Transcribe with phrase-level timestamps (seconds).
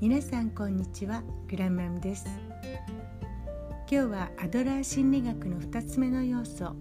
[0.00, 2.24] 皆さんこんにちはグラマムです。
[2.70, 6.76] 今日はアドラー心理学の2つ目の要素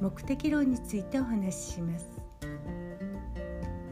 [0.00, 2.08] 目的論についてお話しします。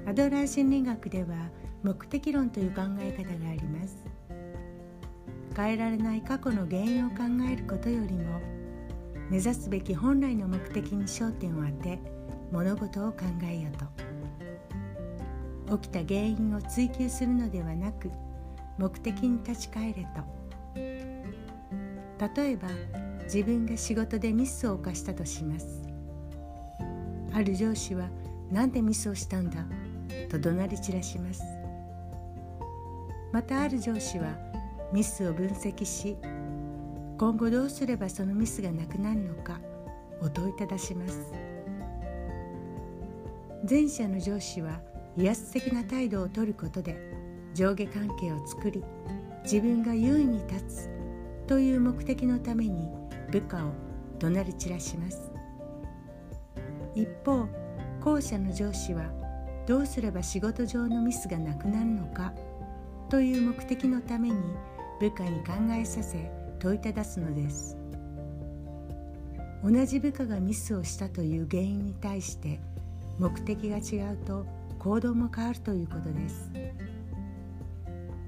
[0.07, 1.51] アドラー心理学では
[1.83, 4.03] 目的論という考え方があります。
[5.55, 7.17] 変えられない過去の原因を考
[7.53, 8.41] えることよりも
[9.29, 12.01] 目指すべき本来の目的に焦点を当て
[12.51, 13.71] 物事を考えよ
[15.69, 15.77] と。
[15.79, 18.11] 起きた原因を追求するのではなく
[18.79, 20.23] 目的に立ち返れと。
[22.35, 22.69] 例えば
[23.25, 25.83] 自分が仕事でミスを犯したとします。
[27.33, 28.09] ある上司は
[28.51, 29.65] 何でミスをしたんだ？
[30.29, 31.43] と怒鳴り散らします。
[33.33, 34.37] またある上司は
[34.93, 36.17] ミスを分析し
[37.19, 39.59] 今後どうすればそのミスがなくなるのか
[40.21, 41.33] お問いただします。
[43.69, 44.81] 前者の上司は
[45.17, 46.97] 威圧的な態度をとることで
[47.55, 48.83] 上下関係を作り
[49.45, 50.91] 自分が優位に立つ
[51.47, 52.89] という目的のために
[53.31, 53.73] 部下を
[54.19, 55.33] 怒鳴り散らします。
[56.95, 57.49] 一方
[58.01, 59.11] 後者の上司は
[59.67, 62.33] どうすれば仕事上のミスがなくなるのか
[63.09, 64.37] という目的のために
[65.01, 67.77] 部下に考えさせ問いただすのです。
[69.65, 72.61] 同じ部下がミスをしたという原因に対して
[73.19, 74.45] 目的が違うと
[74.79, 76.51] 行動も変わるということです。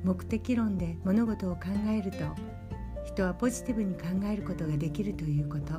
[0.04, 2.18] 目的論で物事を考えると
[3.04, 5.74] 人はポジティブに考えることができるということ。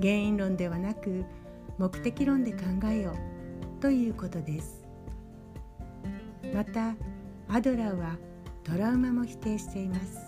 [0.00, 1.24] 原因論ではなく
[1.78, 2.58] 目的論で考
[2.90, 3.12] えよ
[3.78, 4.84] うということです。
[6.52, 6.94] また
[7.48, 8.16] アドラーは
[8.64, 10.18] トラウマも否定しています。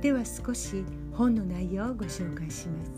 [0.00, 2.90] では少し本の内容をご紹介します。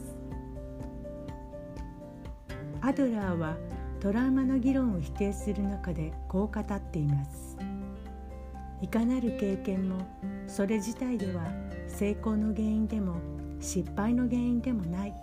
[2.82, 3.56] アドラーは
[4.00, 7.49] トラウマの議論を否定する中でこう語っています。
[8.80, 10.06] いかなる経験も
[10.46, 11.46] それ自体では
[11.86, 13.16] 成功の原因でも
[13.60, 15.14] 失敗の原因でもない。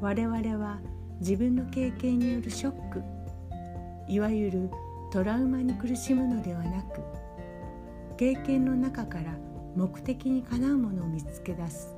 [0.00, 0.80] 我々は
[1.20, 3.02] 自分の経験によるショック
[4.08, 4.70] いわゆる
[5.12, 7.00] トラウマに苦しむのではなく
[8.16, 9.36] 経験の中から
[9.76, 11.94] 目的にかなうものを見つけ出す。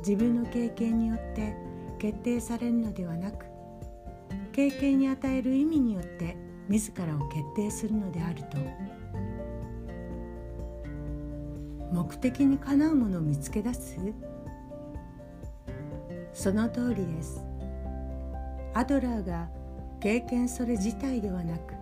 [0.00, 1.54] 自分の経験によって
[1.98, 3.46] 決定されるのではなく
[4.52, 6.36] 経験に与える意味によって
[6.68, 8.58] 自らを決定するのであると。
[11.92, 13.98] 目的にかなうものを見つけ出す。
[16.32, 17.44] その通りです。
[18.74, 19.48] アドラーが
[20.00, 21.74] 経験それ自体ではなく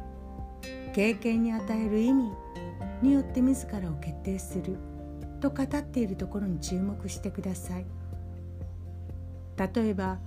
[0.94, 2.32] 経験に与える意味
[3.02, 4.76] によって自らを決定する。
[5.40, 7.86] と語っているところに注目してください。
[9.56, 10.18] 例えば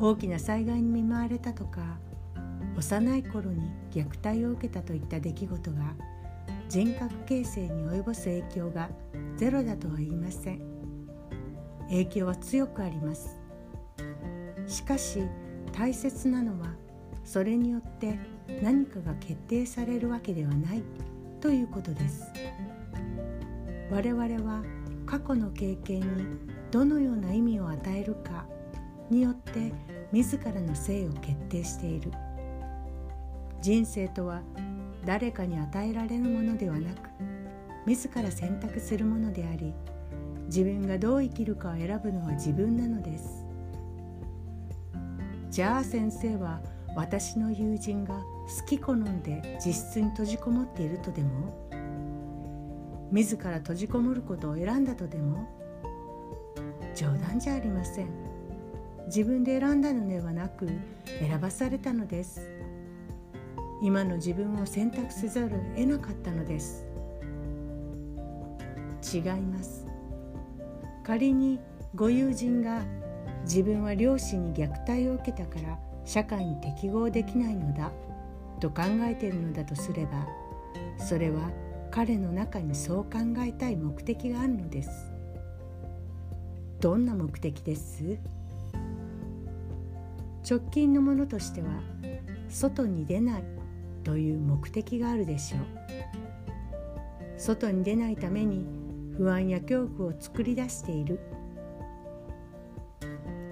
[0.00, 1.98] 大きな災害に見舞われたとか
[2.76, 5.94] 幼い頃に虐待を受けたといった出来事が
[6.68, 8.88] 人格形成に及ぼす影響が
[9.36, 10.62] ゼロだとは言いません。
[11.88, 13.38] 影響は強くあります。
[14.66, 15.22] しかし
[15.72, 16.68] 大切なのは
[17.24, 18.18] それによって
[18.62, 20.82] 何かが決定されるわけではない
[21.40, 22.30] ということです。
[23.90, 24.62] 我々は
[25.06, 26.26] 過去の経験に
[26.70, 28.46] どのような意味を与えるか
[29.10, 29.72] によって
[30.12, 32.12] 自らの性を決定している。
[33.60, 34.42] 人生とは
[35.04, 37.13] 誰かに与えられるものではなく
[37.86, 39.74] 自ら選択するものであり
[40.46, 43.46] 自分がどう生きるかを選ぶのは自分なのです。
[45.50, 46.60] じゃあ先生は
[46.96, 51.68] 私の友人が好き好んで自室に閉じこもっているとでも
[53.12, 55.48] 自ら閉じこもることを選んだとでも
[56.94, 58.08] 冗談じゃありません。
[59.06, 60.66] 自分で選んだのではなく
[61.20, 62.48] 選ばされたのです。
[63.82, 66.83] 今の自分を選択せざるを得なかったのです。
[69.04, 69.86] 違います。
[71.04, 71.60] 仮に
[71.94, 72.82] ご友人が
[73.44, 77.92] 自分は両親に虐待を受けたから社会に適合できないのだ
[78.60, 80.26] と考えているのだとすれば
[80.98, 81.50] それは
[81.90, 84.90] 彼の中にそう考えたい目的があるのです。
[86.80, 88.18] どんな目的です？
[90.48, 91.68] 直近のものとしては
[92.48, 93.44] 外に出ない
[94.02, 95.60] という目的があるでしょう。
[97.38, 98.66] 外に出ないために
[99.16, 101.20] 不安や恐怖を作り出している。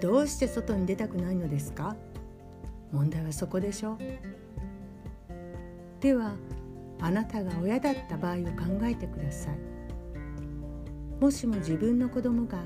[0.01, 1.97] どうして外に出たくないのですか？
[2.91, 3.97] 問題はそこでしょ
[6.01, 6.35] では
[7.01, 8.45] あなたが親だった場合を考
[8.83, 9.59] えてください。
[11.21, 12.59] もしも自分の子供が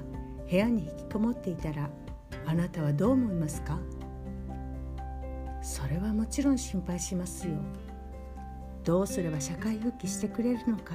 [0.51, 1.91] 部屋に引きこもっていたら
[2.47, 3.79] あなたはどう思いますか？
[5.63, 7.55] それはもちろん心配しますよ。
[8.83, 10.95] どうすれば社会復帰してくれるのか？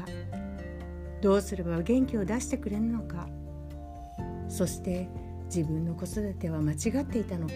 [1.22, 3.28] どうすれば元気を出してくれるのか。
[4.50, 5.08] そして
[5.46, 7.54] 自分の子育ては間違っていたのか。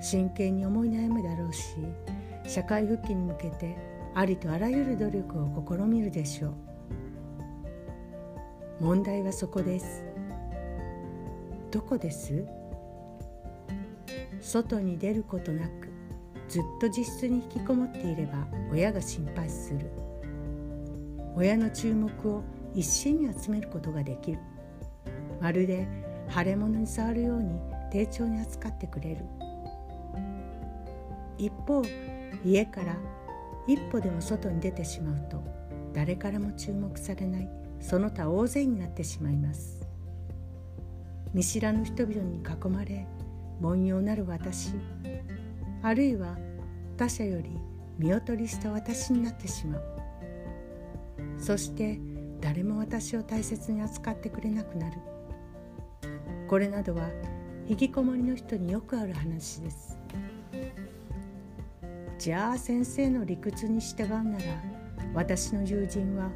[0.00, 1.76] 真剣に思い悩むだろうし
[2.44, 3.76] 社会復帰に向けて
[4.14, 6.54] ありとあらゆる努力を試みるでしょう。
[8.80, 10.04] 問題はそこです。
[11.70, 12.44] どこです？
[14.40, 15.88] 外に出ることなく
[16.48, 19.88] ずっと自室に引きこもっていれば親が心配する。
[21.36, 22.42] 親の注目を
[22.74, 24.38] 一身に集めることができる。
[25.40, 25.86] まるで
[26.28, 27.58] 腫れ物に触るように
[27.90, 29.24] 丁重に扱ってくれる。
[31.38, 31.82] 一方
[32.44, 32.96] 家から
[33.66, 35.42] 一歩でも外に出てしまうと
[35.92, 37.48] 誰からも注目されない
[37.80, 39.86] その他大勢になってしまいます。
[41.34, 43.06] 見知らぬ人々に囲まれ
[43.60, 44.72] 凡庸なる私
[45.82, 46.36] あるいは
[46.96, 47.58] 他者より
[47.98, 50.01] 見劣りした私になってしまう。
[51.42, 51.98] そして
[52.40, 54.96] 誰も私を大切に扱ってくれなくなる。
[56.48, 57.08] これなどは
[57.66, 59.98] 引きこもりの人によくある話です。
[62.16, 64.44] じゃあ先生の理屈に従うなら
[65.14, 66.30] 私の友人は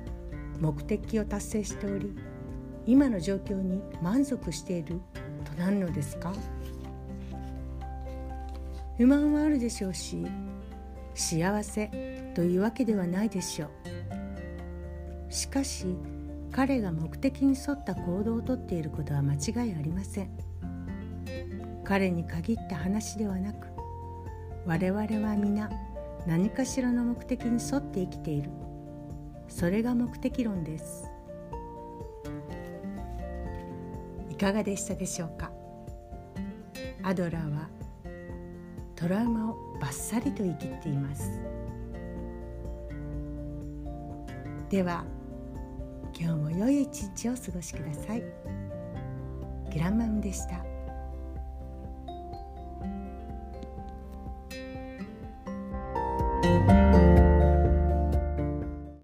[0.61, 2.12] 目的を達成しており
[2.85, 5.00] 今の状況に満足している
[5.44, 6.32] となるのですか？
[8.99, 10.26] 不満はあるでしょうし
[11.14, 13.95] 幸せというわけではないでしょう。
[15.37, 15.85] しかし
[16.50, 20.31] 彼が目的に沿った行動をとっていることは間違いありません。
[21.85, 23.67] 彼に限った話ではなく
[24.65, 25.71] 我々は皆
[26.27, 28.50] 何かしらの目的に沿って生きている。
[29.49, 31.06] それが目的論です。
[34.31, 35.53] いかがでしたでしょうか？
[37.03, 37.69] アドラーは
[38.94, 41.38] トラウマをバッサリと生きっています。
[44.71, 45.05] では
[46.18, 48.22] 今日も良い一日を過ごしください。
[49.76, 50.64] グランマムでした「